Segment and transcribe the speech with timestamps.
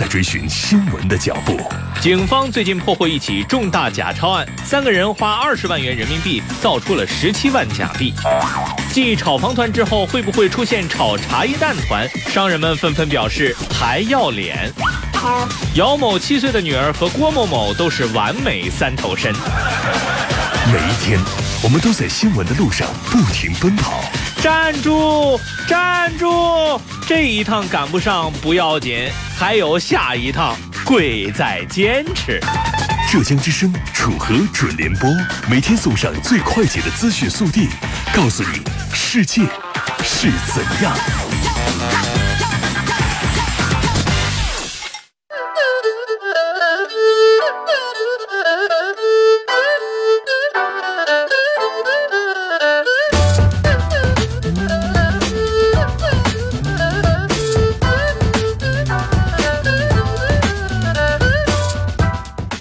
[0.00, 1.60] 在追寻新闻的脚步。
[2.00, 8.14] 警方最近破获一起重大假钞案，三个人花二十万元人民币造出了十七万假币。
[8.90, 12.08] 继炒房团之后，会不会出现炒茶叶蛋团？
[12.30, 14.72] 商人们纷纷表示还要脸。
[15.74, 19.30] 姚某七岁的女儿和郭某某都是完美三头身。
[20.72, 21.20] 每一天，
[21.62, 24.02] 我们都在新闻的路上不停奔跑。
[24.42, 25.38] 站住！
[25.68, 26.80] 站住！
[27.06, 29.06] 这一趟赶不上不要紧，
[29.38, 32.40] 还有下一趟，贵在坚持。
[33.10, 35.10] 浙江之声楚河准联播，
[35.50, 37.68] 每天送上最快捷的资讯速递，
[38.14, 38.62] 告诉你
[38.94, 39.42] 世界
[40.02, 41.29] 是怎样。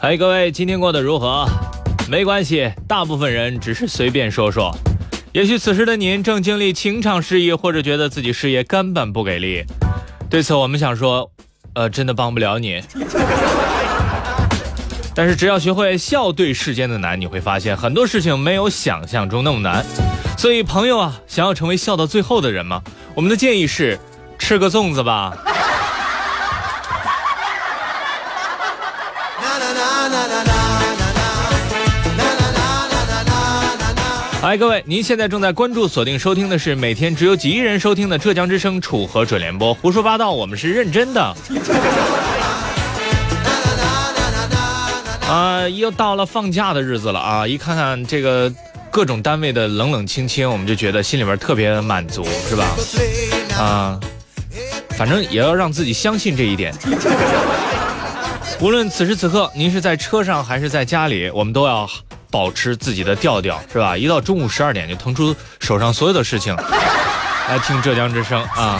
[0.01, 1.45] 嗨，各位，今天过得如何？
[2.07, 4.73] 没关系，大部分人只是随便说说。
[5.33, 9.65] 也许此时的您正经历情场失意，或者觉得自己事业根本不给力。
[10.29, 11.29] 对此，我们想说，
[11.73, 12.81] 呃，真的帮不了你。
[15.13, 19.85] 但是只要学会笑对世间的难，你会发现很多事情没有想象中那么难。
[20.37, 22.81] 所以，朋友啊，想要成为笑到最后的人吗？
[23.13, 23.99] 我们的建议是，
[24.37, 25.37] 吃个粽子吧。
[34.41, 39.73] 嗨，各位，您现在正在关注、锁定收听的是每天只有几亿人收听的浙江之声楚河准联播。
[39.73, 41.35] 胡说八道，我们是认真的。
[45.27, 47.45] 啊，又到了放假的日子了啊！
[47.45, 48.51] 一看看这个
[48.89, 52.65] 各种单位的冷冷清清，我们就觉得心里边特别满足，是吧？
[53.59, 53.99] 啊，
[54.97, 56.73] 反正也要让自己相信这一点。
[58.61, 61.89] 无论此时此刻您是在车上还是在家里，我们都要。
[62.31, 63.97] 保持自己的调调是吧？
[63.97, 66.55] 一到中午十二点就腾出手上所有的事情
[67.49, 68.79] 来听浙江之声啊！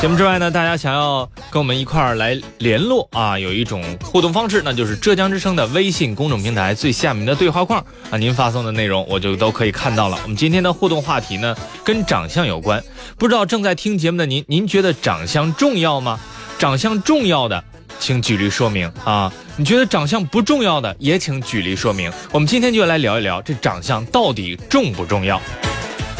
[0.00, 10.18] 节目之外呢，大家想要跟我们一块儿来联络啊，有一种互动方式，那就是浙江之声的微信公众平台最下面的对话框啊，您发送的内容我就都可以看到了。
[10.24, 12.82] 我们今天的互动话题呢，跟长相有关，
[13.16, 16.18] 不知道正在听节目的您，您觉得长相重要吗？
[16.58, 17.62] 长相重要的。
[18.00, 19.32] 请举例说明啊！
[19.56, 22.10] 你觉得长相不重要的，也请举例说明。
[22.32, 25.40] 我们今天就来聊一聊这长相到底重不重要？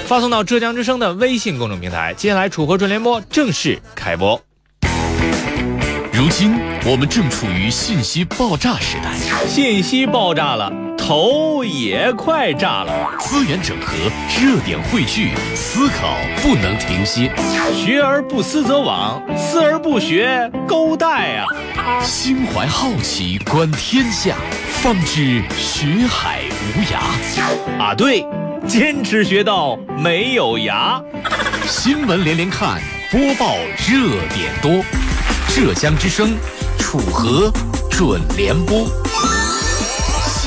[0.06, 2.12] 发送到浙江之声的微信公众平台。
[2.14, 4.40] 接下来，楚河传联播正式开播。
[6.12, 6.54] 如今
[6.84, 9.16] 我们正处于信息爆炸时代，
[9.48, 10.89] 信息爆炸了。
[11.00, 13.96] 头也快炸了，资源整合，
[14.38, 17.32] 热点汇聚，思考不能停歇。
[17.74, 21.46] 学而不思则罔，思而不学，勾带啊！
[22.02, 24.36] 心怀好奇，观天下，
[24.68, 26.42] 方知学海
[26.76, 27.82] 无涯。
[27.82, 28.24] 啊，对，
[28.68, 31.02] 坚持学到没有涯。
[31.66, 33.56] 新闻连连看，播报
[33.88, 34.84] 热点多。
[35.48, 36.36] 浙江之声，
[36.78, 37.50] 楚河
[37.90, 38.86] 准联播。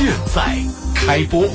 [0.04, 0.58] 现在
[0.94, 1.48] 开播。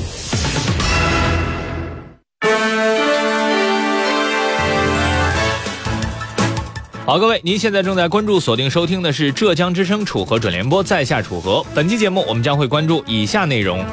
[7.05, 11.63] 好，各位，您现在正在关注、锁定收听的是浙江之声楚河准联播，在下楚河。
[11.75, 13.85] 本期节目我们将会关注以下内容：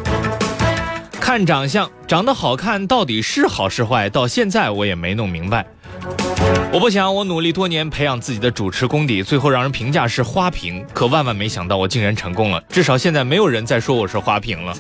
[1.21, 4.09] 看长相，长得好看到底是好是坏？
[4.09, 5.67] 到现在我也没弄明白。
[6.73, 10.85] 我不想我努力多年培养自己的主持功底，最后让人评价是花瓶。
[10.93, 12.63] 可万万没想到，我竟然成功了。
[12.69, 14.75] 至少现在没有人再说我是花瓶了。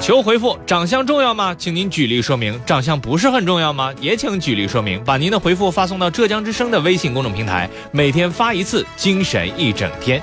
[0.00, 1.54] 求回复：长相重要吗？
[1.58, 2.58] 请您举例说明。
[2.66, 3.92] 长相不是很重要吗？
[4.00, 5.02] 也请举例说明。
[5.04, 10.22] 把您的回复发送到浙江之声的微信公众平台，每天发一次，精神一整天。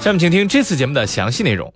[0.00, 1.72] 下面请听这次节目的详细内容。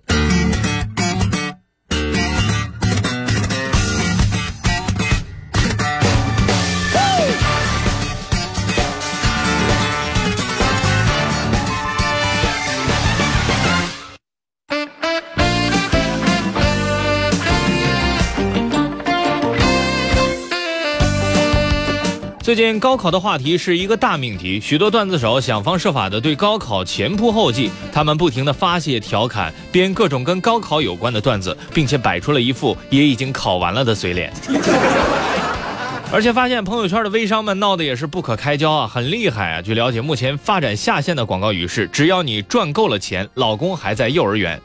[22.47, 34.31] 最近高考的话题是一个大命题，许多段子手想方设法的对高考前仆后继，他们不停的发泄调侃，编各种跟高考有关的段子，并且摆出了一副也已经考完了的嘴脸。
[36.09, 39.61] 而且发现朋友圈的微商们闹得也是不可开交啊，很厉害啊。
[39.61, 44.57] 据了解，目前发展下线的广告语是：只要你赚够了钱，老公还在幼儿园。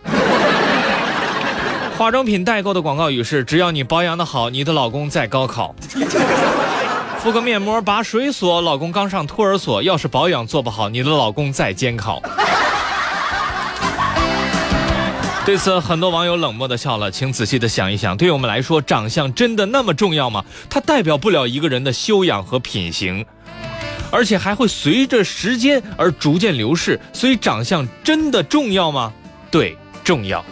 [1.99, 5.75] 化妆品代购的广告语是：只要你保养的好，你的老公在高考。
[7.23, 12.21] 敷个面膜拔水锁，老公刚上托儿所，要是保养做不好，你的老公在监考。
[15.47, 17.13] 对此，很多网友冷漠的笑了。
[17.13, 20.45] 请仔细的想一想，对我们来说，长相真的那么重要吗？
[20.69, 23.25] 它代表不了一个人的修养和品行，
[24.11, 26.99] 而且还会随着时间而逐渐流逝。
[27.13, 29.13] 所以，长相真的重要吗？
[29.49, 30.45] 对，重要。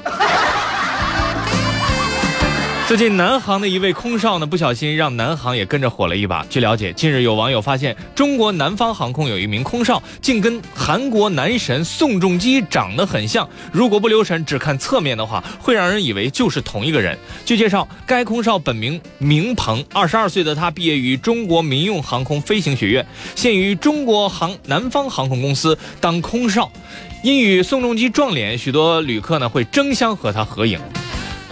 [2.91, 6.45] 最近，南航的一位空少呢，不小心让南航也跟着火了一把。
[6.51, 13.49] 据了解，近日有网友发现，中国南方航空有一名空少，竟跟韩国男神宋仲基长得很像。
[13.71, 17.17] 如果不留神，只看侧面的话，会让人以为就是同一个人。
[17.47, 23.07] 据介绍，该空少本名明鹏，二十二岁的他毕业于中国民用航空飞行学院，
[23.37, 26.69] 现于中国航南方航空公司当空少。
[27.23, 30.81] 因与宋仲基撞脸，许多旅客呢会争相和他合影。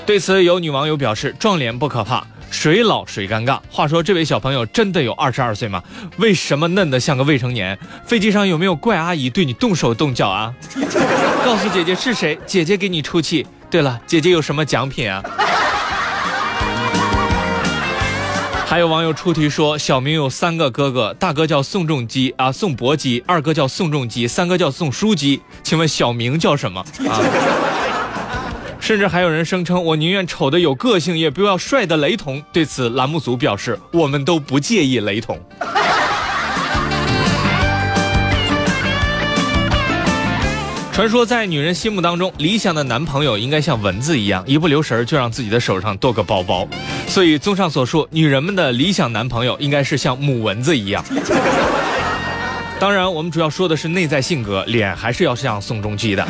[0.09, 5.83] 对此，有女网友表示：“撞脸不可怕，谁老谁尴尬。”话说，这位小朋友真的有二十二岁吗？
[6.17, 7.79] 为什么嫩得像个未成年？
[8.07, 10.55] 飞机上有没有怪阿姨对你动手动脚啊？
[11.45, 13.47] 告诉姐姐是谁，姐姐给你出气。
[13.71, 15.23] 对了，姐姐有什么奖品啊？
[18.67, 25.43] 还有网友出题说，小明有三个哥哥，大哥叫宋仲基啊，宋伯基；二哥叫宋仲基，三哥叫宋书基。
[25.63, 27.21] 请问小明叫什么啊？
[28.89, 32.43] 甚至还有人声称，我宁愿丑的有个性，也不要帅的雷同。
[32.51, 35.39] 对此，栏目组表示，我们都不介意雷同。
[40.91, 46.67] 传说在女人心目当中，理想的男朋友应该像蚊子一样，一不留神就让自己的手上多个包包。
[47.07, 51.05] 所以，综上所述，女人们的理想男朋友应该是像母蚊子一样。
[52.81, 56.27] 当然，我们主要说的是内在性格，脸还是要像宋仲基的。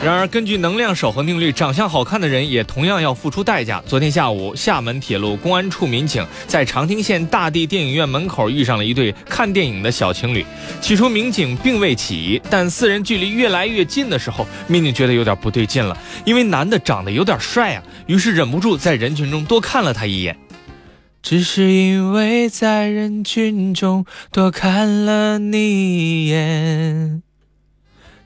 [0.00, 3.82] 然而，根据能量守恒定律，长相好看的人也同样要付出代价。
[3.84, 10.46] 昨天下午，厦门铁路公安处民警在长汀县大地电影院门口遇上了一对看电影的小情侣。
[10.80, 20.38] 起初，民警并未起疑，但四人距离越来越近的时候，民警觉得有点不对劲了，因为男的长得有点帅啊，于是忍不住在人群中多看了他一眼。
[21.20, 27.22] 只是因为在人群中多看了你一眼。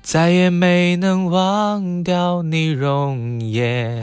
[0.03, 4.03] 再也没能忘掉你容颜。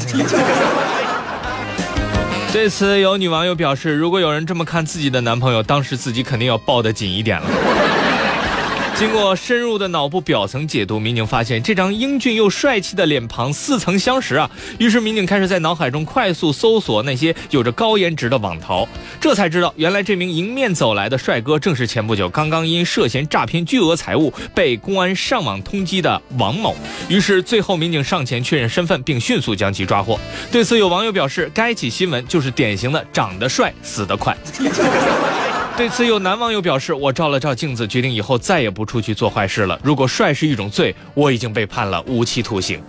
[2.52, 7.48] 对此，有女网友表示，如果有人这么看自己的男朋友，当时自己肯定要抱得紧一点了。
[9.00, 14.52] 经过深入的脑部表层解读，民警发现这张英俊又帅气的脸庞似曾相识啊！
[14.78, 18.86] 于是民警开始在脑海中快速搜索那些有着高颜值的网逃，
[19.22, 26.76] 这才知道原来这名迎面走来的帅哥正是前不久刚刚因涉嫌诈骗巨额财物被公安上网通缉的王某。
[27.08, 30.20] 于是最后民警上前确认身份，并迅速将其抓获。
[30.52, 34.36] 对此，有网友表示，该起新闻就是典型的长得帅死得快。
[35.80, 39.80] 对此，有男网友表示：“我照了照镜子，决定以后再也不出去做坏事了。
[39.82, 42.84] 如果帅是一种罪，我已经被判了无期徒刑。”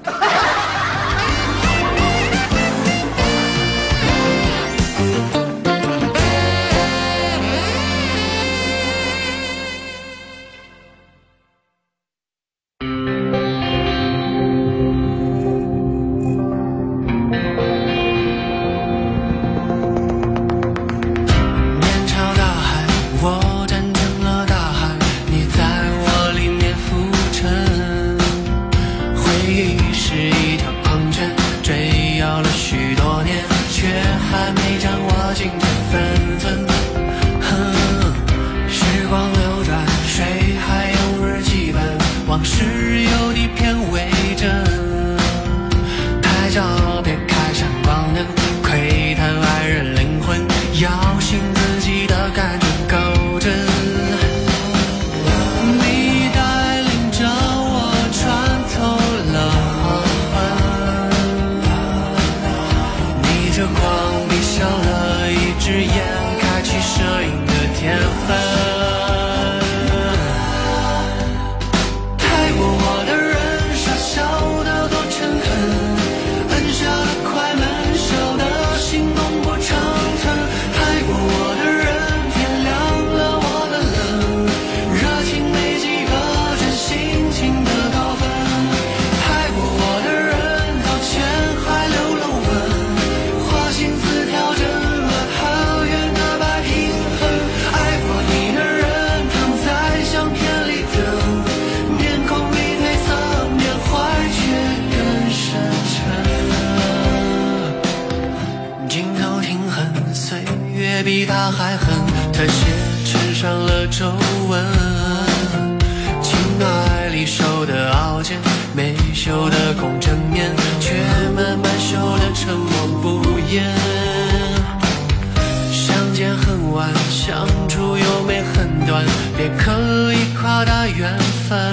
[129.41, 131.19] 短，别刻意夸大缘
[131.49, 131.73] 分。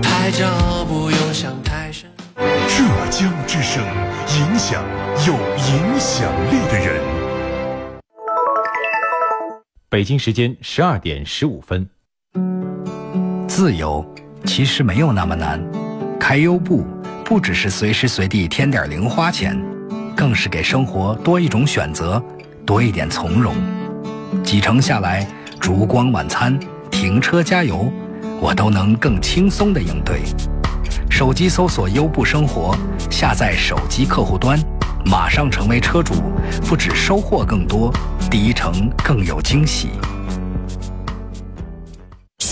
[0.00, 2.08] 拍照不用想太深。
[2.36, 3.82] 浙江之声，
[4.28, 4.82] 影响
[5.26, 7.02] 有影响力的人。
[9.88, 11.88] 北京时间十二点十五分。
[13.48, 14.04] 自由
[14.44, 15.60] 其实没有那么难，
[16.18, 16.84] 开优步
[17.24, 19.60] 不只是随时随地添点零花钱，
[20.16, 22.22] 更是给生活多一种选择，
[22.64, 23.54] 多一点从容。
[24.42, 25.24] 几程下来，
[25.64, 27.90] 烛光晚餐、停车加油，
[28.38, 30.20] 我都能更轻松的应对。
[31.08, 32.76] 手机搜索优步生活，
[33.10, 34.60] 下载手机客户端，
[35.06, 36.16] 马上成为车主，
[36.68, 37.90] 不止收获更多，
[38.30, 39.88] 第一程更有惊喜。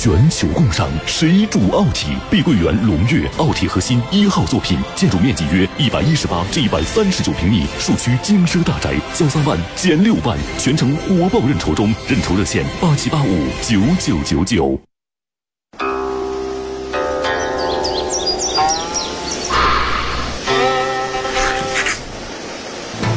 [0.05, 2.09] 全球共赏，谁主奥体？
[2.29, 14.81] 碧桂园龙悦奥体核心一号作品，建筑面积约一百一十八至一百三十九平米，墅区精奢大宅，交三万减六万，全程火爆认筹中，认筹热线八七八五九九九九。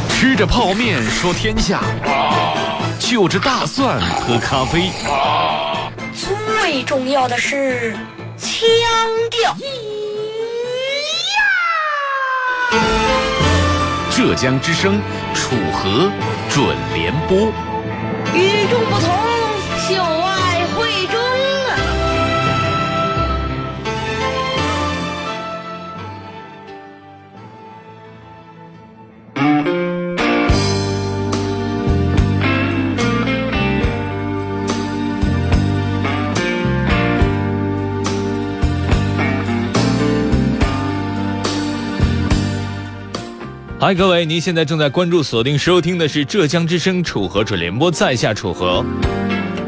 [0.10, 1.82] 吃着泡面说天下，
[3.00, 4.92] 就着大蒜喝咖啡。
[6.76, 7.94] 最重要的是
[8.38, 8.52] 腔
[9.32, 9.56] 调。
[14.12, 15.00] 浙江之声
[15.34, 16.12] 楚河
[16.50, 17.50] 准联播。
[18.34, 19.35] 与众不同，
[43.86, 48.84] 嗨，各位，您现在正在关注、锁定、收听的是浙江之声楚河准联播，在下楚河。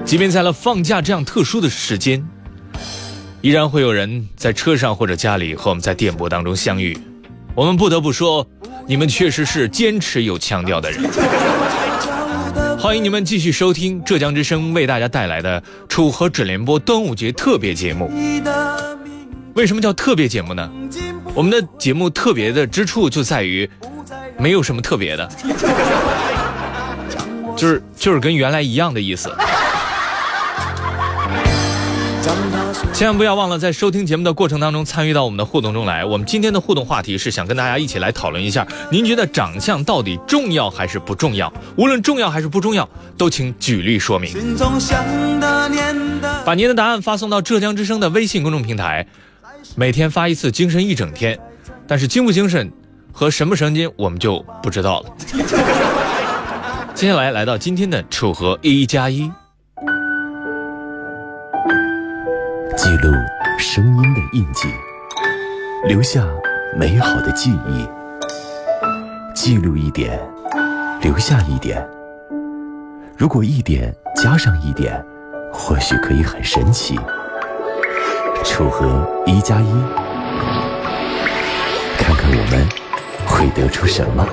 [0.04, 2.28] 即便在了放假这样特殊的时间，
[3.42, 6.98] 依然会有人在车上或者家里和我们在电波当中相遇。
[7.54, 8.44] 我们不得不说，
[8.88, 11.04] 你们确实是坚持有腔调的人。
[12.80, 18.12] 欢迎你们继续收听浙江之声为大家带来的楚河准联播端午节特别节目。
[19.54, 20.68] 为什么叫特别节目呢？
[21.36, 23.70] 我们的节目特别的之处就在于。
[24.40, 25.30] 没有什么特别的，
[27.56, 29.32] 就是就是跟原来一样的意思。
[32.94, 36.04] 千万不要忘了在收听节目的过程当中参与到我们的互动中来。
[36.04, 41.54] 我们今天的互动话题是想跟大家一起来讨论一下，您觉得长相到底重要还是不重要？
[41.76, 44.34] 无论重要还是不重要，都请举例说明。
[46.44, 49.06] 把您的答案发送到浙江之声的微信公众平台，
[49.76, 51.40] 每天发一次，精神一整天。
[51.88, 52.72] 但是精不精神？
[53.20, 55.10] 和什么神经我们就不知道了。
[56.94, 59.32] 接下来来到今天的楚河一加一，
[62.78, 63.12] 记录
[63.58, 64.68] 声音的印记，
[65.88, 66.24] 留下
[66.78, 67.90] 美好的记忆。
[69.34, 70.20] 记录一点，
[71.02, 71.84] 留下一点。
[73.18, 75.04] 如果一点加上一点，
[75.52, 77.00] 或许可以很神奇。
[78.44, 79.72] 楚河一加一，
[81.98, 82.87] 看看我们。
[83.28, 84.26] 会得出什么？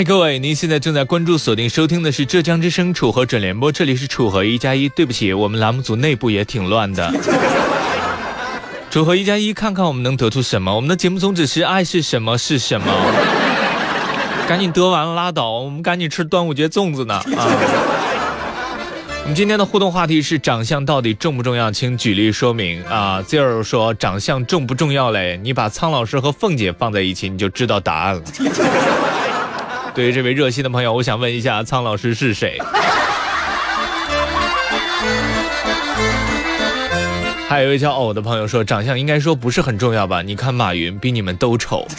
[0.00, 4.88] 嗨，各位，您现在正在关注、锁定、收听的是浙江之声楚河准联播，这里是楚河一加一。
[4.88, 7.12] 对不起，我们栏目组内部也挺乱的。
[8.90, 10.74] 楚河一加一，看看我们能得出什么？
[10.74, 12.86] 我们的节目宗旨是爱是什么是什么？
[14.48, 17.44] 赶紧得完了拉倒，我们赶紧吃端午节粽子呢啊！
[19.24, 21.70] 我们今天的互动话题是长相到底重不重要？
[21.70, 25.38] 请举例说明啊！Zero 说长相重不重要嘞？
[25.42, 28.22] 你把苍老师和凤姐放在一起，你就知道答案了。
[29.94, 32.58] 对于这位热心的朋友，我想问一下，苍老师是谁？
[37.48, 40.22] 还有一位叫偶的朋友说，长相应该说不是很重要吧？
[40.22, 41.86] 你看马云比你们都丑。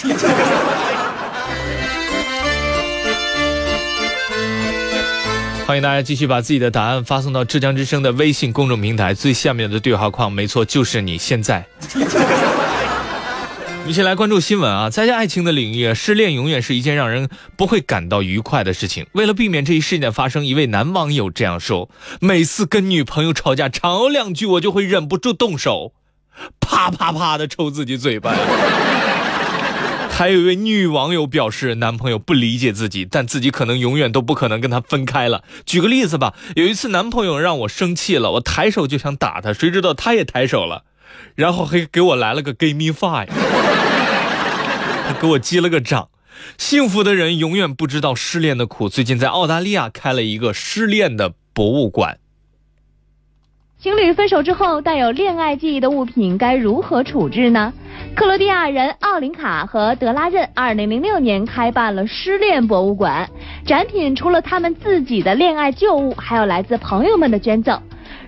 [5.68, 11.66] 欢迎大家继续把自己的答案发送到浙江之声的微信公众平台最下面的对话框，没错，就是你现在。
[13.82, 14.92] 我们一起来关注新闻啊！
[14.92, 19.08] 在爱情的领域，失恋永远是一件让人不会感到愉快的事情。
[19.14, 21.90] 为了避免这一事件发生，一位男网友这样说
[22.22, 25.94] ：“每次跟女朋友吵架，吵两句我就会忍不住动手，
[26.60, 28.36] 啪啪啪的抽自己嘴巴。”
[30.14, 35.44] 还有一位女网友表示，男朋友不理解自己，但自己可能永远都不可能跟他分开了。
[35.66, 40.84] 举个例子吧，有一次男朋友让我生气了，我抬手就想打他，谁知道他也抬手了，
[41.36, 43.28] 然后还给我来了个 give me five，
[45.08, 46.10] 他给我击了个掌。
[46.58, 48.90] 幸福的人永远不知道失恋的苦。
[48.90, 52.18] 最近在澳大利亚开了一个失恋的博物馆。
[53.80, 57.74] 情侣分手之后带有恋爱记忆的物品该如何处置呢？
[58.16, 63.30] 克罗地亚人奥林卡和德拉任2006年开办了失恋博物馆，
[63.66, 67.82] 展品除了他们自己的恋爱旧物，还有来自朋友们的捐赠。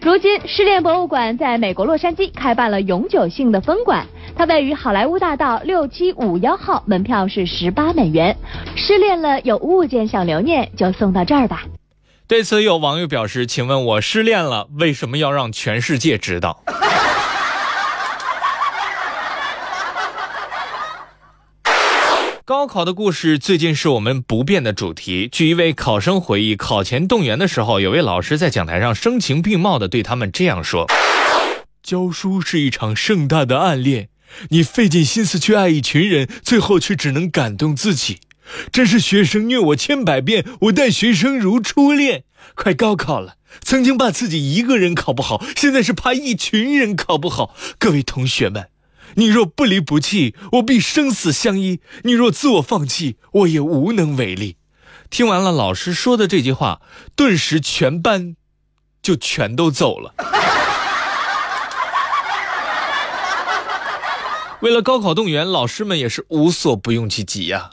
[0.03, 4.05] 如今，失恋博物馆在美国洛杉矶开办了永久性的分馆，
[4.35, 8.35] 它位于好莱坞大道六七五幺号，门票是十八美元。
[8.75, 11.63] 失恋了有物件想留念，就送到这儿吧。
[12.27, 16.61] 对此，有网友表示：“请问我失恋了，为什么要让全世界知道？”
[22.45, 25.29] 高考的故事最近是我们不变的主题。
[25.31, 30.85] 据一位考生回忆，考前动员的时候，有位老师在讲台上声情并茂地对他们这样说
[31.81, 34.09] ：“教书是一场盛大的暗恋，
[34.49, 38.19] 你费尽心思去爱一群人，最后却只能感动自己。
[38.73, 42.25] 真是学生虐我千百遍，我待学生如初恋。
[42.55, 47.55] 快高考了，曾经怕自己一个人考不好，现在是怕一群人考不好。
[47.79, 48.67] 各位同学们。”
[49.15, 54.57] 你若不离不弃，我必生死相依；你若自我放弃，我也无能为力。
[55.09, 56.81] 听完了老师说的这句话，
[57.15, 58.35] 顿时全班
[59.01, 60.13] 就全都走了。
[64.61, 67.71] 为了高考动员，老师们也是无所不用其极呀。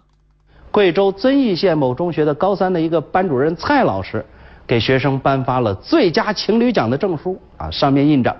[0.72, 4.26] 贵州遵义县某中学的高三的一个班主任蔡老师，
[4.66, 8.36] 给学生颁发了最佳情侣奖的证书啊，上面印着。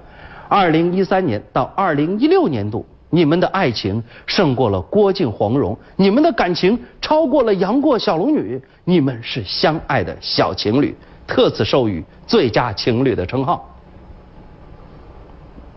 [0.48, 10.96] 二零一三年到二零一六年度，你们的爱情胜过了郭靖黄蓉，你们的感情超过了杨过小龙女，你们是相爱的小情侣，
[11.27, 13.68] 特此授予最佳情侣的称号。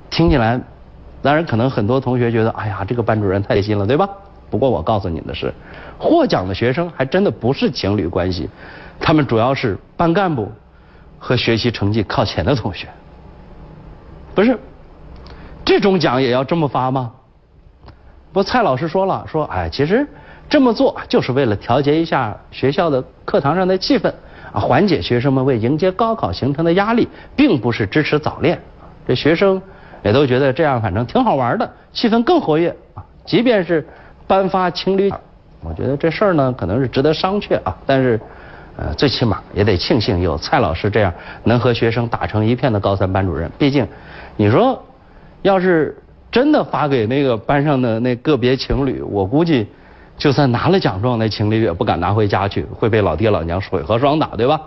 [0.09, 0.61] 听起来，
[1.23, 4.07] 当然可能很多同学觉得，哎呀，这个班主任太心了，对吧？
[4.51, 5.51] 不过我告诉你的是，
[5.97, 8.47] 获奖的学生还真的不是情侣关系，
[8.99, 10.51] 他们主要是班干部
[11.17, 12.87] 和学习成绩靠前的同学。
[14.35, 14.59] 不是，
[15.65, 17.11] 这种奖也要这么发吗？
[18.33, 20.05] 不，蔡老师说了，说哎，其实
[20.49, 24.11] 这么做就是为了调节一下学校的课堂上的气氛，
[24.51, 28.59] 啊，缓解学生们为迎接高考形成的压力，并不是支持早恋。
[29.07, 29.61] 这学生
[30.03, 33.05] 也都觉得这样反正挺好玩的，气氛更活跃啊。
[33.23, 33.87] 即便是
[34.25, 35.13] 颁发情侣，
[35.61, 38.19] 我觉得这事儿呢可能是值得商榷啊，但是。
[38.75, 43.47] 呃，最起码也得庆幸有蔡老师这样能和学生打成一片的高三班主任。
[43.55, 43.87] 毕竟，
[44.35, 44.83] 你说，
[45.43, 45.95] 要是
[46.33, 49.67] 真的发给那个班上的那个别情侣，我估计，
[50.17, 54.59] 就算拿了奖状，那情侣也不敢拿回家去，会被老爹老娘水和霜打，对吧？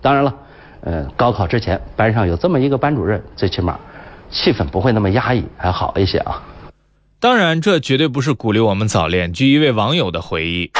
[0.00, 0.34] 当然了，
[0.80, 3.78] 呃，高考之前班上有这么一个班主任，最起码
[4.30, 6.42] 气氛不会那么压抑，还好一些啊。
[7.20, 9.32] 当然，这绝对不是鼓励我们早恋。
[9.32, 10.72] 据一位网友的回忆，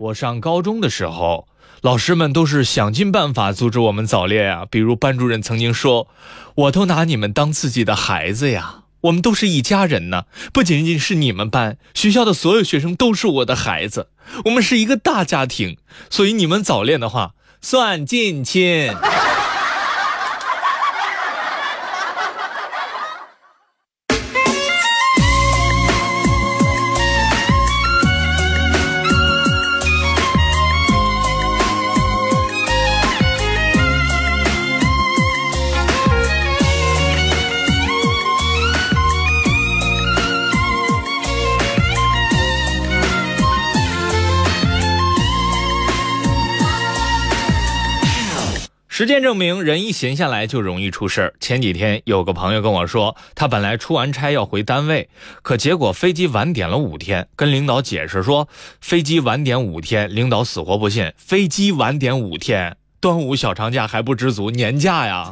[0.00, 1.46] 我上高中的时候。
[1.82, 4.66] 老师们都是想尽办法阻止我们早恋啊！
[4.70, 6.08] 比如班主任曾经说
[6.54, 10.24] ：“我都拿你们当自己的孩子呀，我们都是一家人呢。
[10.52, 14.08] 不仅仅是你们班，学校的所有学生都是我的孩子，
[14.46, 15.76] 我们是一个大家庭。
[16.08, 18.92] 所以你们早恋的话，算近亲。”
[49.00, 51.34] 实践证明，人一闲下来就容易出事儿。
[51.40, 55.08] 前几天有个朋友跟我说，他本来出完差要回单位，
[55.40, 58.46] 可结果飞机晚点了五天，跟领导解释说
[58.82, 61.10] 飞机晚点五天，领导死活不信。
[61.16, 65.30] 飞机晚点五天，端午小长假还不知足，年假呀。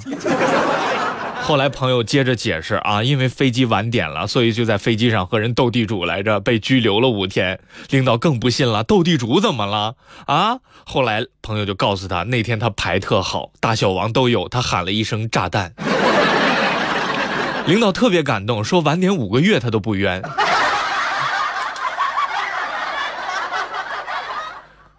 [1.43, 9.95] 后来朋友接着解释啊因为飞机晚点了所以就在飞机上和人斗地主来着被拘留了五天领导更不信了斗地主怎么了？
[10.27, 10.59] 啊？
[10.85, 15.73] 后来朋友就告诉他那天他牌特好大小王都有他喊了一声炸弹。
[17.67, 20.23] 领导特别感动说晚点五个月他都不冤。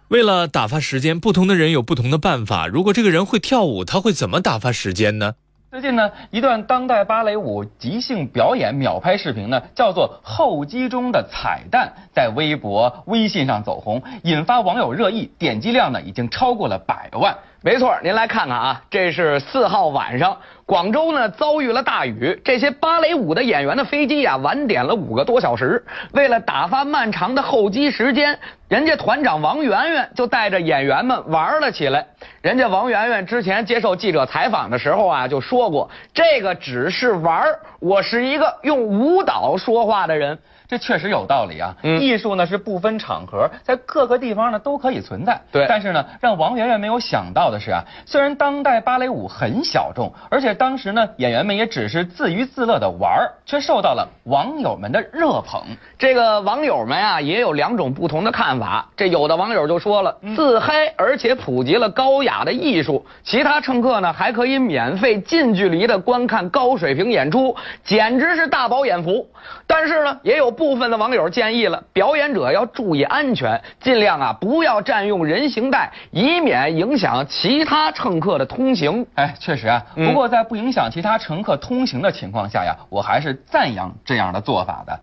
[0.08, 5.34] 为了打发时间不同的人有不同的办法如果这个人会跳舞他会怎么打发时间呢？
[5.70, 17.38] 最近呢，一段当代芭蕾舞即兴表演秒拍视频呢，叫做《候机中的彩蛋》，在微博、微信上走红，引发网友热议，点击量呢已经超过了百万。
[17.62, 20.38] 没错，您来看看啊，这是四号晚上，
[20.70, 25.84] 广州呢遭遇了大雨，这些芭蕾舞的演员的飞机呀晚点了五个多小时。
[26.12, 32.06] 为了打发漫长的候机时间，人家团长王媛媛就带着演员们玩了起来。
[32.40, 37.44] 人家王媛媛之前接受记者采访的时候啊就说过，这个只是玩
[37.80, 40.38] 我是一个用舞蹈说话的人。
[40.70, 41.74] 这确实有道理啊！
[41.82, 45.40] 嗯艺术呢是不分场合，在各个地方呢都可以存在。
[45.50, 55.60] 对但是呢，让王媛媛没有想到的是啊，虽然当代芭蕾舞很小众，而且当时呢演员们也只是自娱自乐的玩儿，却受到了网友们的热捧。
[55.98, 58.88] 这个网友们啊，也有两种不同的看法。
[58.96, 69.28] 这有的网友就说了，自嗨而且普及了高雅的艺术，其他乘客呢还可以免费近距离的观看高水平演出，简直是大饱眼福。
[69.66, 79.06] 但是呢，也有部分的网友建议了，表演者要注意安全，尽量啊不要占用人行带，以免影响其他乘客的通行。
[79.14, 85.00] 哎，确实啊，嗯不过在不影响其他乘客通行的情况下呀，我还是赞扬这样的做法的。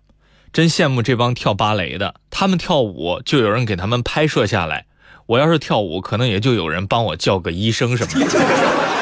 [0.52, 4.86] 真羡慕这帮跳芭蕾的，他们跳舞就有人给他们拍摄下来。
[5.26, 8.40] 我要是跳舞，可能也就有人帮我叫个医生什么的。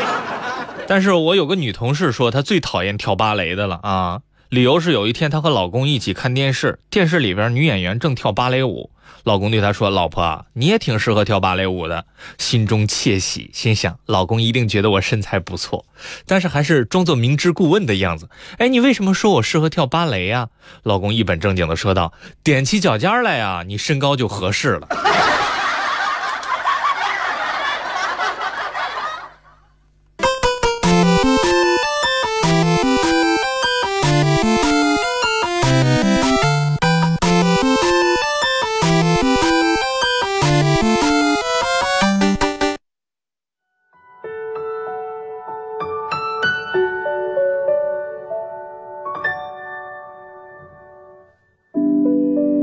[0.88, 8.90] 但是我有个女同事说，她最讨厌跳芭蕾的了啊，理由是有一天她和老公一起看电视，电视里边女演员正跳芭蕾舞，
[9.24, 12.04] 老公对她说：“老婆，你也挺适合跳芭蕾舞的。”
[12.38, 15.84] 心中窃喜，心想老公一定觉得我身材不错，
[16.26, 18.28] 但是还是装作明知故问的样子。
[18.58, 20.48] 哎，你为什么说我适合跳芭蕾呀、
[20.84, 22.12] 老公一本正经的说道
[22.44, 24.88] ：“踮起脚尖来呀，你身高就合适了。”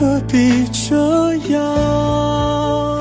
[0.00, 3.00] 何必这样？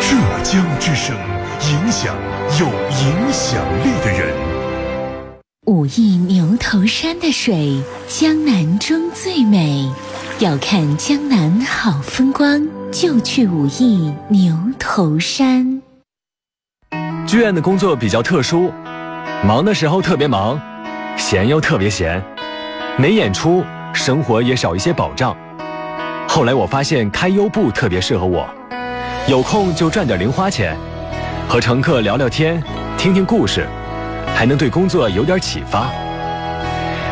[0.00, 1.16] 浙江之声，
[1.68, 2.14] 影响
[2.60, 4.32] 有影响力的人。
[5.66, 9.90] 武义牛头山的水，江南中最美。
[10.40, 15.82] 要看江南好风光，就去武义牛头山。
[17.26, 18.72] 剧院的工作比较特殊，
[19.44, 20.60] 忙的时候特别忙，
[21.16, 22.22] 闲又特别闲，
[22.96, 25.36] 没演出，生活也少一些保障。
[26.28, 28.48] 后来我发现开优步特别适合我，
[29.26, 30.76] 有空就赚点零花钱，
[31.48, 32.62] 和乘客聊聊天，
[32.96, 33.66] 听听故事，
[34.36, 35.90] 还能对工作有点启发。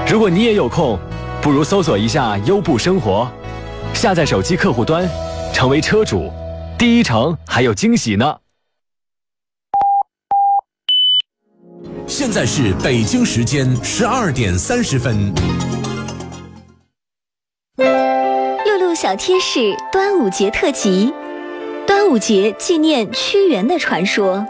[0.08, 0.96] 如果你也有空，
[1.46, 3.30] 不如搜索一下优步生活，
[3.94, 5.08] 下载手机客户端，
[5.54, 6.28] 成为车主，
[6.76, 8.36] 第一程还有惊喜呢。
[12.04, 15.32] 现在是北京时间十二点三十分。
[17.76, 21.14] 露露小贴士：端午节特辑，
[21.86, 24.44] 端午节纪念屈原的传说。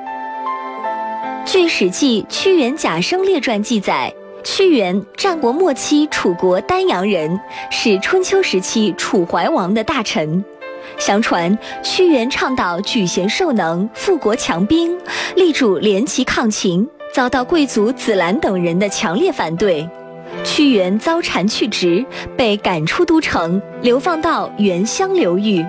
[1.45, 4.15] 据《史记·屈原贾生列传》记载，
[4.47, 10.43] 屈原，战国末期楚国丹阳人，是春秋时期楚怀王的大臣。
[10.99, 14.97] 相传，屈原倡导举贤授能、富国强兵，
[15.35, 16.89] 力主联齐抗秦。
[17.13, 19.89] 遭到贵族子兰等人的强烈反对，
[20.45, 22.07] 屈原遭谗去职，
[22.37, 25.67] 被赶出都城，流放到原乡流域。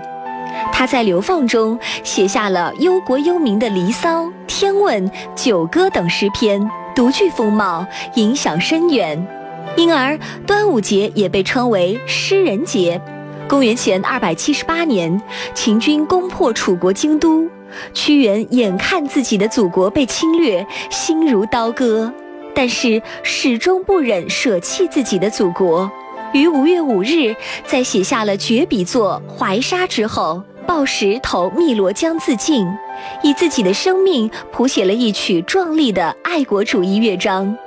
[0.72, 6.62] 他在流放中写下了忧国忧民的《离骚》《天问》《九歌》等诗篇，
[6.98, 9.16] 独具风貌，影响深远。
[9.76, 13.00] 因而，端午节也被称为诗人节。
[13.48, 15.22] 公元前二百七十八年，
[15.54, 17.48] 秦军攻破楚国京都。
[17.94, 22.12] 屈原眼看自己的祖国被侵略，心如刀割，
[22.56, 25.88] 但是始终不忍舍弃自己的祖国。
[26.34, 27.36] 于五月五日，
[27.68, 32.68] 在写下了绝笔作《怀沙》之后，抱石投汨罗江自尽，
[33.24, 37.58] 以自己的生命谱写了一曲壮丽的爱国主义乐章。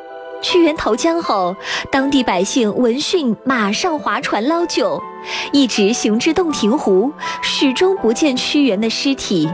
[0.42, 1.56] 屈原投江后，
[1.90, 5.02] 当地百姓闻讯马上划船捞救，
[5.50, 7.10] 一直行至洞庭湖，
[7.42, 9.48] 始终不见屈原的尸体。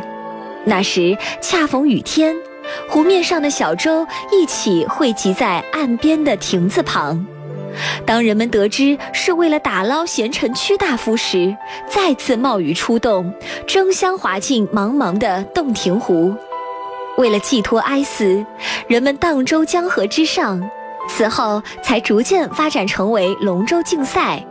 [0.64, 2.34] 那时恰逢雨天，
[2.88, 7.24] 湖面上的小舟一起汇集在岸边的亭子旁。
[8.04, 11.56] 当人们得知是为了打捞贤臣屈大夫时，
[11.88, 13.32] 再次冒雨出动，
[13.66, 16.34] 争相划进茫茫的洞庭湖。
[17.18, 18.44] 为了寄托哀思，
[18.88, 20.62] 人们荡舟江河之上，
[21.08, 24.44] 此后才逐渐发展成为龙舟竞赛。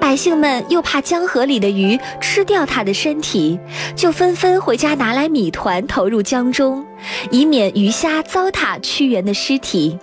[0.00, 3.60] 百姓们又怕江河里的鱼吃掉他的身体，
[3.94, 6.84] 就纷纷回家拿来米团投入江中，
[7.30, 9.96] 以免鱼虾糟蹋屈原的尸体。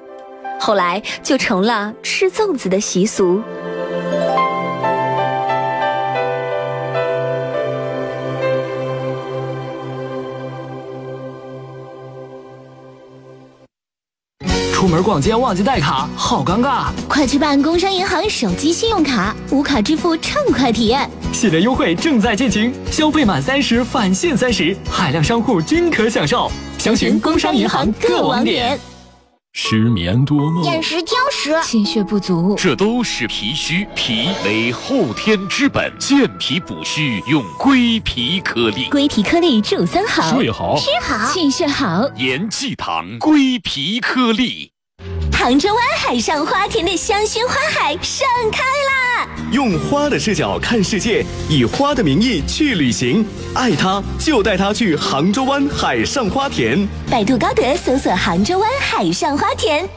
[0.60, 3.42] 后来就成了吃粽子的习俗。
[14.74, 16.86] 出门逛街忘记带卡，好尴尬！
[17.10, 21.10] 快去办工商银行手机信用卡，无卡支付畅快体验。
[21.34, 26.50] 系列优惠正在进行，消费满三十返现三十，海量商户均可享受。
[26.78, 28.80] 详询工商银行各网点。
[29.60, 33.88] 失眠多梦，眼食挑食，气血不足，这都是脾虚。
[33.96, 38.88] 脾为后天之本，健脾补虚用归脾颗粒。
[38.92, 42.08] 归脾颗粒助三好，睡好，吃好，气血好。
[42.18, 44.72] 盐气堂归脾颗粒。
[45.34, 48.97] 杭州湾海上花田的香薰花海盛开啦！
[49.50, 56.86] 用花的视角看世界，以花的名义去旅行，爱它就带它去杭州湾海上花田。
[57.10, 59.88] 百度高德搜索杭州湾海上花田。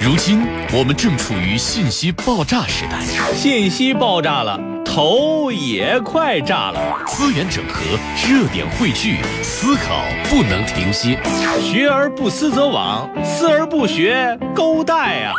[0.00, 3.00] 如今我们正处于信息爆炸时代，
[3.34, 6.80] 信息爆炸了，头也快炸了。
[7.08, 7.82] 资源整合，
[8.26, 11.18] 热点汇聚，思考不能停歇。
[11.60, 15.32] 学而不思则罔，思而不学，勾带啊！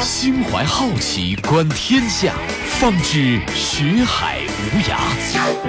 [0.00, 2.32] 心怀好奇，观天下，
[2.78, 4.38] 方知学海
[4.72, 4.96] 无涯。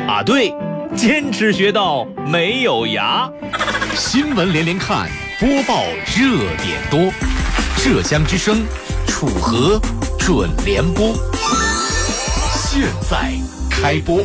[0.08, 0.54] 啊，对，
[0.96, 3.32] 坚持学到没有涯。
[3.96, 5.84] 新闻连连看，播报
[6.16, 7.12] 热点多。
[7.84, 8.66] 浙江之声，
[9.08, 9.80] 楚河
[10.20, 11.14] 准联播，
[12.54, 13.32] 现在
[13.70, 14.24] 开播。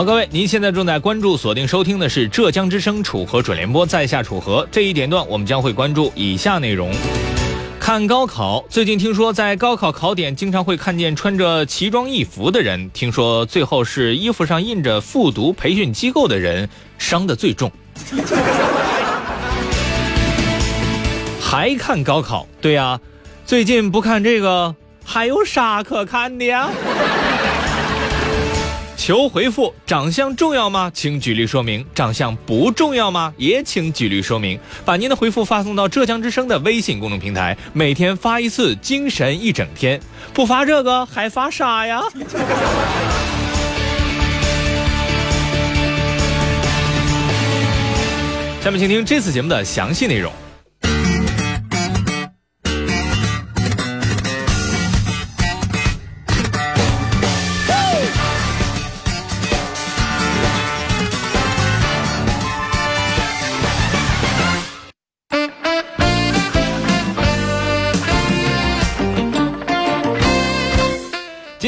[0.00, 4.66] 好，各位，您现在正在关注、锁定收听的是浙江之声楚河准联播，在下楚河。
[4.72, 6.90] 这一点段，我们将会关注以下内容。
[7.78, 17.70] 看高考，最近听说在高考考点经常会看见穿着奇装异服的人，听说最后是衣服上印着复读培训机构的人伤得最重。
[21.38, 22.46] 还看高考？
[22.62, 22.98] 对呀，
[23.44, 26.70] 最近不看这个，还有啥可看的呀？
[29.00, 30.90] 求回复长相重要吗？
[30.92, 31.82] 请举例说明。
[31.94, 33.32] 长相不重要吗？
[33.38, 34.60] 也请举例说明。
[34.84, 39.98] 把您的回复发送到浙江之声的微信公众平台每天发一次精神一整天。
[40.34, 42.02] 不发这个还发啥呀？
[48.62, 50.30] 下面请听这次节目的详细内容。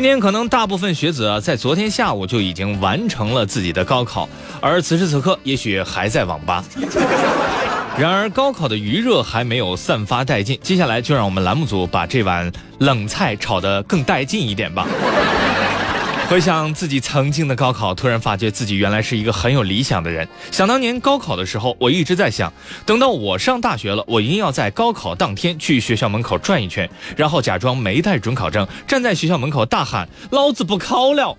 [0.02, 4.28] 今天可能大部分学子啊，在昨天下午就已经完成了自己的高考，
[4.60, 6.64] 而此时此刻也许还在网吧。
[7.96, 14.88] 然而，高考的余热还没有散发殆尽，接下来就让我们栏目组把这碗冷菜炒得更带劲一点吧。
[16.32, 20.26] 回想自己曾经的高考，突然发觉自己原来是一个很有理想的人。
[20.50, 22.50] 想当年高考的时候，我一直在想，
[22.86, 31.36] 等到我上大学了，我一定要在高考当天去学校门口转一圈，然后假装没带准考证，站在学校门口大喊：“老子不考了！”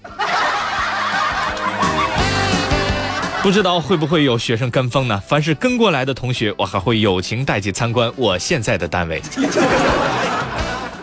[3.42, 5.20] 不知道会不会有学生跟风呢？
[5.28, 9.20] 凡是跟过来的同学，我还会友情带去参观我现在的单位。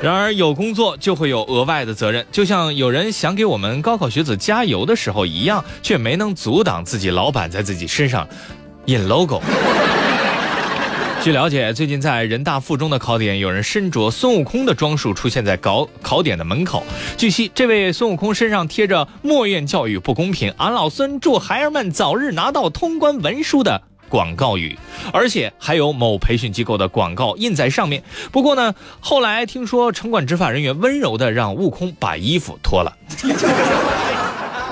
[0.02, 8.26] 然而有工作就会有额外的责任，就像有人想给我们高考学子加油的时候一样，却没能阻挡自己老板在自己身上
[8.86, 9.42] 印 logo。
[11.22, 16.82] 据了解，最近在人大附中的考点，有人身着孙悟空的装束出现在考考点的门口。
[17.18, 23.82] 据悉，这位孙悟空身上贴着“莫怨教育不公平，俺老孙祝孩儿们早日拿到通关文书”的。
[24.10, 24.76] 广告语，
[25.12, 28.02] 而且还有某培训机构的广告印在上面。
[28.30, 32.92] 不过呢，后来听说城管执法人员温柔的让悟空把衣服脱了。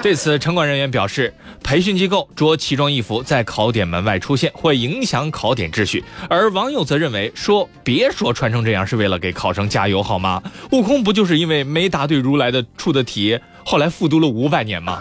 [0.01, 6.05] 对此，城管人员表示，培训机构着奇装异服在考点门外出现，会影响考点秩序。
[6.29, 10.41] 而网友则认为，说别说穿成这样是为了给考生加油好吗？
[10.71, 15.01] 悟空不就是因为没答对如来的出的题，后来复读了五百年吗？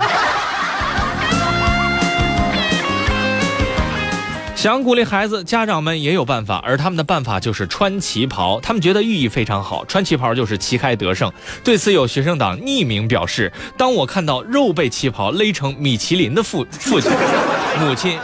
[4.57, 8.59] 想鼓励孩子，家长们也有办法，而他们的办法就是穿旗袍。
[8.59, 11.31] 他们觉得寓意非常好，穿旗袍就是旗开得胜。
[11.63, 17.11] 对此，有学生党匿名表示：“当我看到肉被旗袍勒成米其林的父父亲、
[17.79, 18.17] 母亲，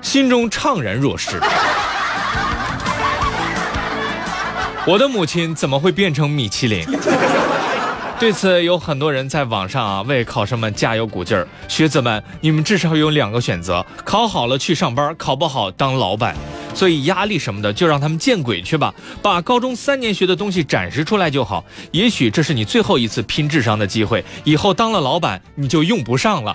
[0.00, 1.40] 心中怅然若失。
[4.86, 6.86] 我的母亲怎么会变成米其林？”
[8.20, 11.48] 对此，有很多人在网上啊为考生们加油鼓劲儿。
[11.68, 16.36] 学子们，你们至少有两个选择：考好了去上班，考不好当老板。
[16.74, 18.94] 所以压力什么的，就让他们见鬼去吧！
[19.22, 21.64] 把高中三年学的东西展示出来就好。
[21.92, 26.54] 也许这是你最后一次拼智商的机会，以后当了老板你就用不上了。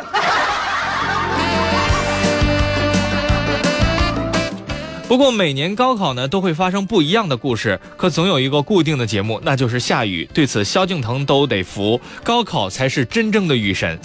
[5.08, 10.28] 不过每年高考呢都会发生不一样的故事，可总有一个固定的节目，那就是下雨。
[10.34, 14.00] 对此，萧敬腾都得服，高考才是真正的雨神。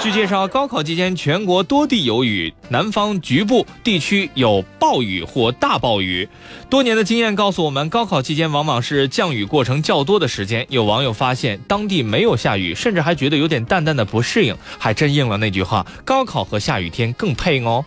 [0.00, 6.28] 据介绍，高考期间全国多地有雨，南方局部地区有暴雨或大暴雨。
[6.70, 10.64] 多年的经验告诉我们，高考期间往往是降雨过程较多的时间。
[10.68, 17.84] 有网友发现当地没有下雨，甚至还觉得有点淡淡的不适应，还真应了那句话：高考和下雨天更配哦。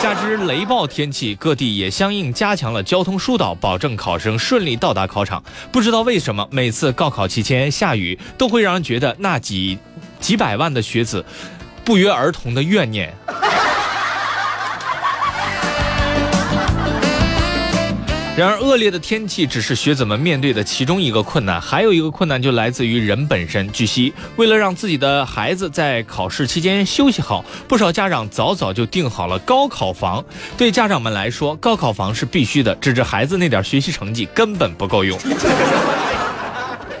[0.00, 5.42] 加之雷暴天气，各地也相应加强了交通疏导，保证考生顺利到达考场。
[5.72, 9.76] 不知道为什么，每次高考期间下雨，都会让人觉得那几。
[10.20, 11.24] 几百万的学子
[11.84, 13.14] 不约而同的怨念。
[18.36, 23.70] 然而，恶劣的天气只是学子们面对的其中一个困难，还有一个困难就来自于人本身。
[23.70, 30.24] 据悉，为了让自己的孩子在考试期间休息好，不少家长早早就订好了高考房。
[30.56, 35.18] 对家长们来说，高考房是必须的，指着孩子那点学习成绩根本不够用。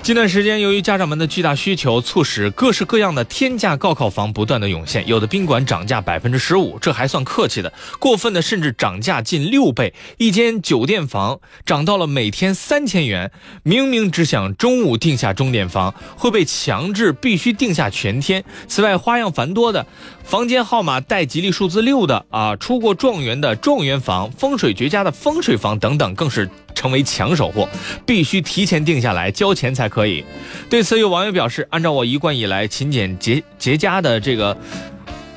[0.02, 5.06] 近段时间，由于家长们的巨大需求，促使各式各样的天价高考房不断的涌现。
[5.06, 9.92] 有的宾馆涨价百分之十五，这还算客气的；过分的甚至涨价近六倍。
[10.16, 13.30] 一间酒店房涨到了每天三千元，
[13.62, 18.42] 明明只想中午定下钟点房，会被强制必须定下全天。
[18.66, 19.86] 此外，花样繁多的
[20.24, 26.48] 房间号码带吉利数字六的啊，出过状元的状元房，风水绝佳的风水房等等，更是。
[26.80, 27.68] 成为抢手货，
[28.06, 30.24] 必须提前定下来，交钱才可以。
[30.70, 34.56] 对此，有网友表示：“按照我一贯以来勤俭节节家的这个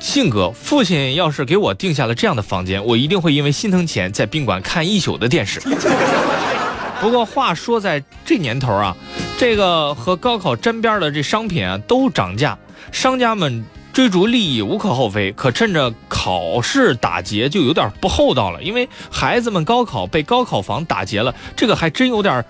[0.00, 5.60] 性格，父亲要是给我定下了这样的房间，我一定会因为心疼钱，在宾馆看一宿的电视。
[7.02, 8.96] ”不过话说在这年头啊，
[9.38, 12.56] 这个和高考沾边的这商品啊都涨价，
[12.90, 13.62] 商家们。
[13.94, 18.60] 追逐利益无可厚非，可趁着考试打劫就有点不厚道了。
[18.60, 22.44] 因为孩子们高考被高考房打劫了，这个还真有点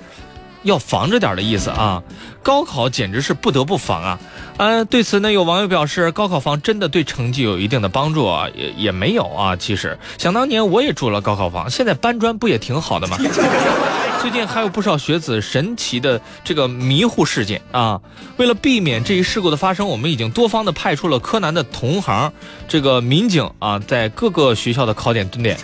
[0.65, 2.03] 要防着点的意思啊。
[2.43, 4.19] 高考简直是不得不防啊！
[4.59, 8.47] 呃，对此呢，有网友表示，高考房真的对成绩有一定的帮助啊？
[8.55, 9.57] 也也没有啊。
[9.57, 13.17] 其实想当年我也住了高考房，现在搬砖不也挺好的吗？
[14.21, 18.01] 最近还有不少学子神奇的这个迷糊事件啊！
[18.37, 22.33] 为了避免这一事故的发生，我们已经多方的派出了柯南的同行
[22.69, 25.59] 这个民警啊，在各个学校的考点蹲点。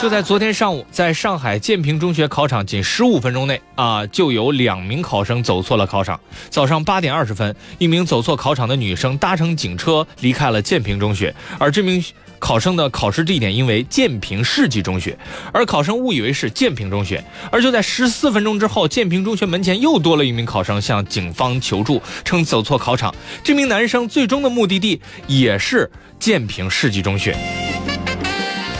[0.00, 6.20] 就在昨天上午，在上海建平中学考场仅十五分钟内啊，就有两名考生走错了考场。
[6.50, 12.02] 早上八点二十分，一名走错考场的女生搭乘警车离开了建平中学，而这名。
[12.40, 15.18] 考生的考试地点因为建平世纪中学，
[15.52, 17.24] 而考生误以为是建平中学。
[17.50, 23.12] 而就在十四分钟之后，建平中学门前又多了一名考生向警方求助，称走错考场。
[23.42, 25.90] 这名男生最终的目的地也是
[26.20, 27.36] 建平世纪中学。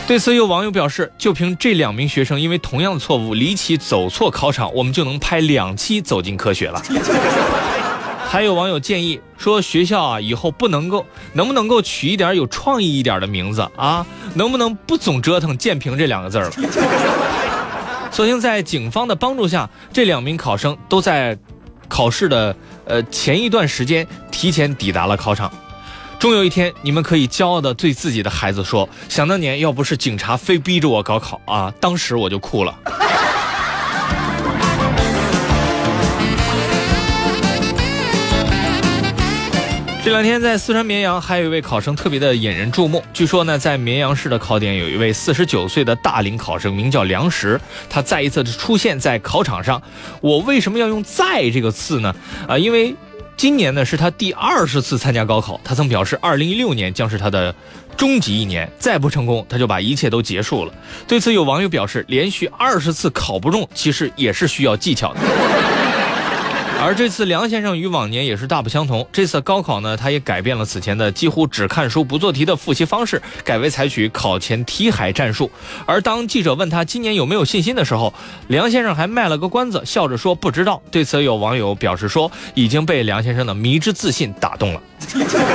[0.09, 6.81] 对此，有网友表示，就凭这两名学生因为同样的错误离奇走错考场，我们就能拍两期《走进科学》了。
[8.27, 14.03] 还有网友建议说，学校啊以后不能够，能不能够取一点有创意一点的名字啊？
[14.33, 16.51] 能不能不总折腾“建平”这两个字了？
[18.09, 21.37] 所幸在警方的帮助下，这两名考生都在
[21.87, 22.55] 考试的
[22.85, 25.53] 呃前一段时间提前抵达了考场。
[26.19, 32.77] 终有一天，你们可以骄傲的对自己的孩子说：“想当年，要不是警察非逼着我高考啊，当时我就哭了。
[40.03, 43.01] ”这两天在四川绵阳，还有一位考生特别的引人注目。
[43.13, 47.57] 据说呢，在绵阳市的考点有一位四十九岁的大龄考生，名叫梁石。
[47.89, 49.81] 他再一次的出现在考场上。
[50.19, 52.13] 我为什么要用“再”这个字呢？
[52.45, 52.93] 啊，因为
[53.39, 55.57] 今年呢是他第二十次参加高考。
[55.63, 57.55] 他曾表示，二零一六年将是他的
[57.95, 60.73] 终极一年，再不成功，他就把一切都结束了。
[61.07, 65.21] 对此，有网友表示，连续二十次考不中，其实也是需要技巧的。
[66.81, 69.05] 而这次梁先生与往年也是大不相同。
[69.11, 75.51] 这次高考呢，他也改变了此前的几乎只看书不做题的复习方式，改为采取考前题海战术。
[75.85, 78.13] 而当记者问他今年有没有信心的时候，
[78.47, 80.81] 梁先生还卖了个关子，笑着说不知道。
[80.89, 84.81] 对此，有网友表示说已经被梁先生的迷之自信打动了。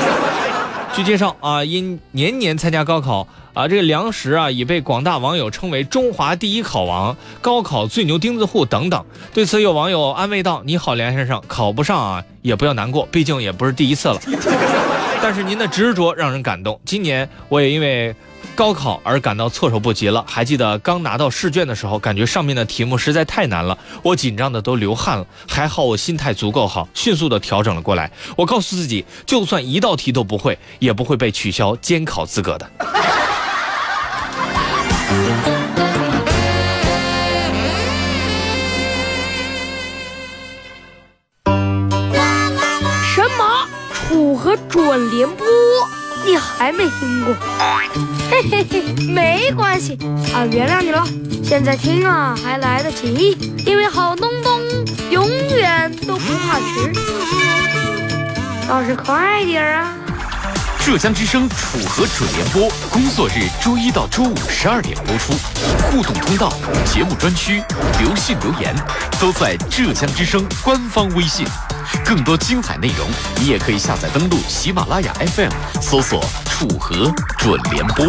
[0.95, 3.27] 据介绍啊，因年年参加高考。
[3.55, 9.05] 啊，这个梁实啊，已被广大网友称为中华第一考王、高考最牛钉子户等等。
[9.33, 14.21] 对此，有网友安慰道：“你好，梁先生，考不上啊，也不要难过，毕竟也不是第一次了。
[15.23, 16.79] 但是您的执着让人感动。
[16.85, 18.15] 今年我也因为
[18.55, 20.25] 高考而感到措手不及了。
[20.27, 25.27] 还记得刚拿到试卷的时候，感觉上面的题目实在太难了，我紧张的都流汗了。
[25.49, 28.11] 还好我心态足够好，迅速的调整了过来。
[28.37, 32.71] 我告诉自己，就算一道题都不会，也不会被取消监考资格的。”
[46.59, 47.35] 还没听过？
[48.31, 49.99] 嘿嘿嘿，没关系
[50.35, 51.07] 啊，原谅你了。
[51.43, 53.37] 现在听啊，还来得及，
[53.67, 54.61] 因为好东东
[55.11, 56.93] 永远都不怕迟。
[58.67, 59.95] 倒是快点啊！
[60.81, 65.35] 浙江之声楚河准联播，工作日周一到周五十二点播出。
[65.91, 66.53] 互动通道、
[66.85, 67.63] 节目专区、
[68.01, 68.75] 留信留言，
[69.21, 71.47] 都在浙江之声官方微信。
[72.05, 73.09] 更多精彩内容，
[73.41, 78.07] 你也可以下载登录喜马拉雅 FM，搜索楚河准联播。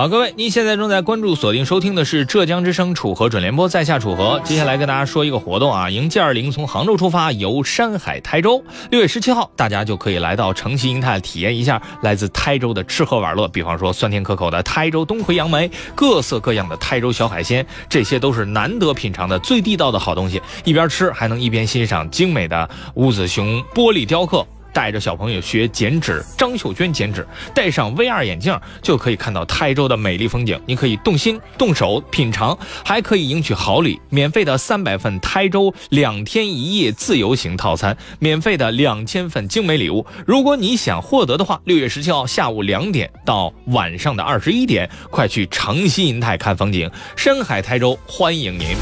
[0.00, 4.40] 好，各位，您现在正在关注、锁定收听的是浙江之声楚河准联播，在下楚河。
[4.42, 8.64] 接下来跟大家说一个活动啊，迎 G 二零从杭州出发，游山海台州。
[8.90, 20.40] 六月十七号，大家就可以来到城西银泰体验一下来自台州的吃喝玩乐，比方说酸甜可口的台州东魁杨梅，各色各样的台州小海鲜，这些都是难得品尝的最地道的好东西。
[20.64, 24.46] 一边吃还能一边欣赏精美的五子熊玻璃雕刻。
[24.72, 30.60] 带着小朋友学剪纸，张秀娟剪纸，戴上 VR 眼镜就可以看到台州的美丽风景。
[30.66, 40.06] 你可以动心动手品尝，还可以赢取好礼：免费的三百份台州两天一夜自由行套餐，免费的两千份精美礼物。
[40.26, 48.76] 如果你想获得的话，六月十七号下午两点到晚上的二十一点，快去城西银泰看风景，深海台州欢迎您。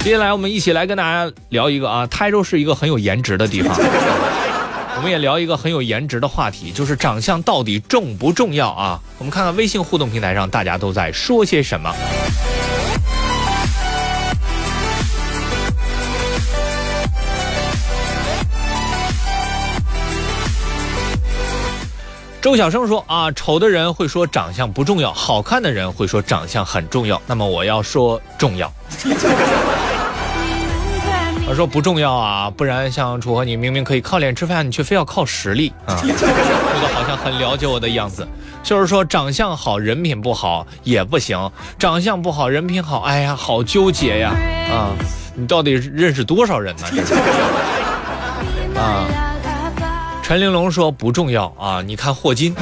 [0.00, 3.74] 接下来我们一起来跟大家聊一个啊，台州是一个很有颜值的地方。
[5.04, 8.98] 我们也聊一个很有颜值的话题就是长相到底重不重要啊？
[9.18, 11.94] 我们看看微信互动平台上大家都在说些什么。
[22.40, 28.72] 周小生说啊丑的人会说长相不重要好看的人会说长相很重要那么我要说重要。
[31.54, 35.96] 说不重要啊，不然像楚河，你明明可以靠脸吃饭，你却非要靠实力啊！
[36.02, 38.26] 这个好像很了解我的样子。
[38.62, 44.32] 就是说，长相好，人品不好也不行；长相不好，人品好，哎呀，好纠结呀！
[44.72, 44.90] 啊，
[45.34, 46.82] 你到底认识多少人呢？
[48.80, 49.04] 啊。
[50.22, 52.54] 陈玲珑说不重要啊，你看霍金，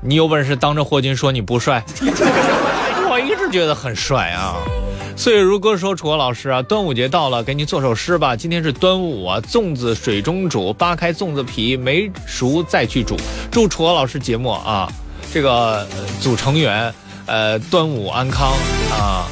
[0.00, 1.82] 你有本事当着霍金说你不帅，
[3.10, 4.54] 我一直觉得很帅啊。
[5.14, 8.34] 岁月如歌说楚河老师啊，端午节到了，给你做首诗吧。
[8.34, 13.16] 今天是端午啊，粽子水中煮，扒开粽子皮，没熟再去煮。
[13.50, 14.90] 祝楚河老师节目啊，
[15.32, 15.86] 这个
[16.20, 16.92] 组成员
[17.26, 18.52] 呃端午安康
[18.90, 19.26] 啊。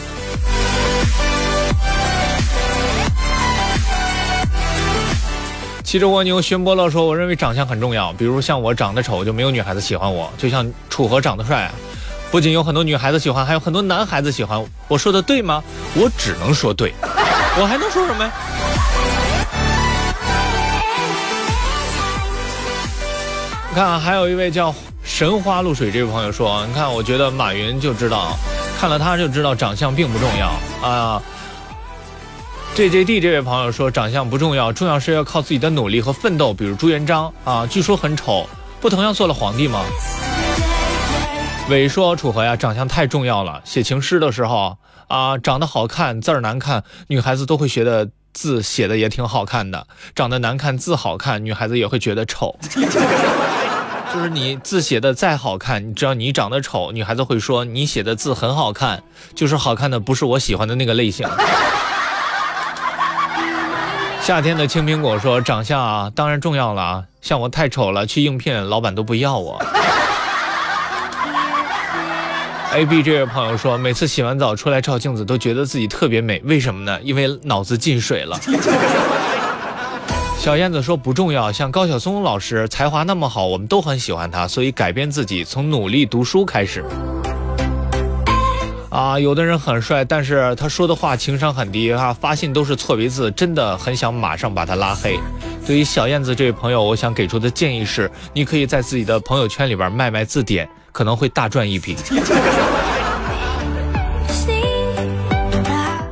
[5.83, 11.69] 骑着蜗牛，宣波乐说：“我认为长相很重要，比如像我长得丑，就没有女孩子喜欢我；就像楚河长得帅，
[12.31, 14.65] 不仅有很多女孩子喜欢，还有很多男孩子喜欢。
[14.87, 15.63] 我说的对吗？
[15.95, 18.31] 我只能说对，我还能说什么呀？”
[23.71, 28.37] 你看，还有一位叫神花露水这位朋友说：“你看，我觉得马云就知道，
[28.79, 30.53] 看了他就知道长相并不重要
[30.89, 31.21] 啊。”
[32.77, 36.55] J J D 这位朋友说，长相不重要，重要是要靠自己的努力和奋斗。
[36.55, 38.49] 比如朱元璋啊，据说很丑，
[38.81, 39.83] 不同样做了皇帝吗？
[41.71, 43.63] 伟说楚河呀，长相太重要了。
[43.65, 52.57] 写情诗的时候啊，长得好看字儿难看，女孩子都会觉得字写的也挺好看的；长得难看字好看，女孩子也会觉得丑。
[54.13, 59.05] 就是你字写的再好看，只要你长得丑，女孩子会说你写的字很好看，
[59.37, 61.29] 就是好看的不是我喜欢的那个类型。
[64.21, 67.05] 夏天的青苹果说：“长相啊，当然重要了啊！
[67.21, 69.63] 像我太丑了，去应聘老板都不要我。
[72.73, 77.01] ”A B 这位朋友说：“每次洗完澡出来照镜子，都觉得自己特别美，为什么呢？
[77.03, 78.39] 因为脑子进水了。”
[80.39, 86.85] 小燕子说：“不重要，像高晓松老师才华那么好，我们都很喜欢他，所以改变自己，从努力读书开始。”
[88.89, 95.19] 啊，有的人很帅，但是他说的话情商很低啊，发信都是错别字，真的很想马上把他拉黑。
[95.67, 101.97] 对于小燕子这位朋友，我想给出的建议是，你可以在自己的朋友圈里边卖卖字典，可能会大赚一笔。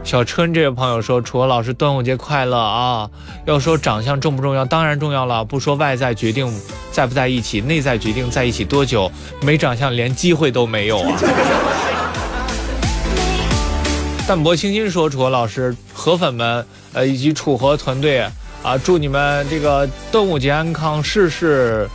[0.04, 3.10] 小春这位朋友说：“楚河老师，端午节快乐啊！
[3.44, 5.44] 要说长相重不重要，当然重要了。
[5.44, 6.50] 不说外在决定
[6.90, 9.12] 在不在一起，内在决定在一起多久。
[9.42, 11.18] 没长相，连机会都没有啊。”
[14.26, 18.20] 淡泊清新说：“楚河老师，河粉们，呃，以及楚河团队
[18.62, 21.86] 啊，祝你们这个端午节安康，事事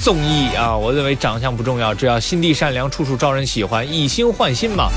[0.00, 0.76] 综艺啊！
[0.76, 4.88] 我认为长相不重要，只要心地善良，处处招人喜欢，以心换心嘛。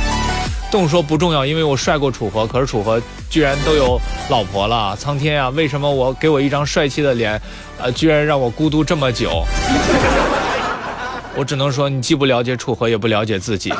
[0.72, 4.00] 动说不重要，因为我帅过楚河，可是楚河居然都有
[4.30, 7.42] 老婆了，苍天啊，为什么我给我一张帅气的脸，
[7.78, 9.46] 呃，居然让我孤独这么久？
[11.36, 13.74] 我只能说，你既不了解楚河，也不了解自己。”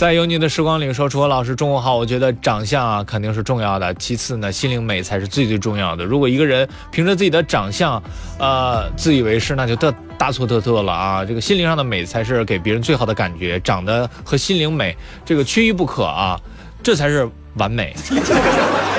[0.00, 1.94] 在有你的时光里说，楚河老师中午好。
[1.94, 6.02] 我觉得长相啊肯定是重要的，其次呢，心灵美才是最最重要的。
[6.06, 8.02] 如果一个人凭着自己的长相，
[8.38, 11.22] 呃，自以为是，那就大大错特错了啊！
[11.22, 16.40] 这个心灵上的美才是给别人最好的感觉，长得和心灵美这个缺一不可啊，
[16.82, 17.94] 这才是完美。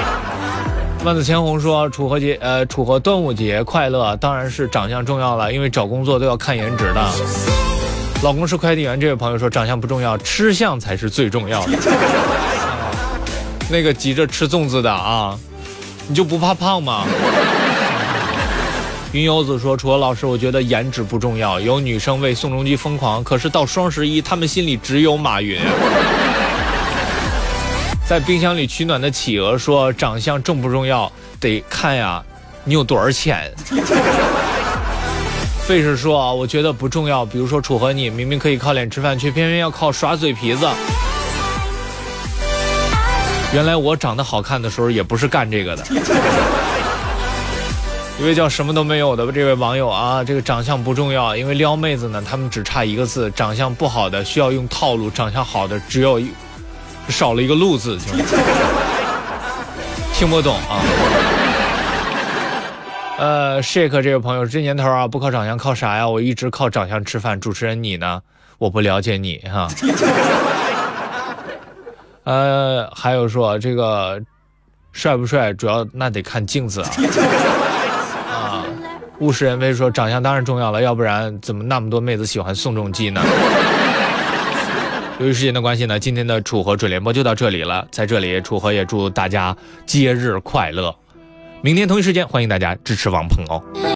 [1.04, 7.70] 万紫千红说，楚河节，呃，楚河端午节快乐，当然是长相重要了，因为找工作都要看颜值的。
[8.24, 11.72] 老公是快递员，这位朋友说长相不重要，吃相才是最重要的。
[13.67, 15.36] 那个急着吃粽子的啊，
[16.07, 17.03] 你就不怕胖吗？
[19.11, 25.59] 云游子说：“楚河老师，我觉得颜值不重要，有女生为宋仲基疯狂，可是到双十一，他们心里只有马云。”
[28.07, 31.11] 在冰箱里取暖的企鹅说：“长相重不重要？
[31.39, 32.24] 得看呀，
[32.63, 33.51] 你有多少钱。”
[35.72, 37.26] 费事说啊，我觉得不重要。
[37.26, 40.67] 比如说楚河，你明明可以靠脸吃饭，却偏偏要靠耍嘴皮子。
[43.53, 45.86] 原来我长得好看的时候也不是干这个的。
[48.19, 56.22] 一位叫什么都没有的这位网友啊，这个长相不重要，因为撩妹子呢，他们只差一个字，长相不好的需要用套路，长相好的只有
[57.07, 57.97] 少了一个路字，
[60.13, 60.84] 听不懂啊。
[63.22, 66.09] 呃，shake 这位朋友，这年头啊，不靠长相靠啥呀？
[66.09, 67.39] 我一直靠长相吃饭。
[67.39, 68.19] 主持人你呢？
[68.57, 69.67] 我不了解你哈。
[72.26, 74.19] 呃，还有说这个
[74.91, 76.89] 帅不帅主要那得看镜子啊。
[78.34, 78.65] 啊，
[79.19, 83.22] 物是人非说长相当然重要了，要不然怎么那么多妹子喜欢宋仲基呢？
[85.22, 87.88] 由于时间的关系呢，今天的楚河准联播就到这里了。
[87.91, 89.55] 在这里，楚河也祝大家
[89.86, 90.95] 节日快乐。
[91.64, 93.62] 明天同一时间，欢迎大家支持王鹏哦。